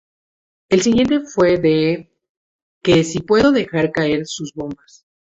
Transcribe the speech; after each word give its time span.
El 0.69 0.81
siguiente 0.81 1.19
fue 1.19 1.59
De, 1.59 2.09
que 2.81 3.03
sí 3.03 3.19
pudo 3.19 3.51
dejar 3.51 3.91
caer 3.91 4.25
sus 4.25 4.51
bombas. 4.55 5.05